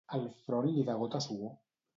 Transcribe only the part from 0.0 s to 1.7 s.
El front li degota suor.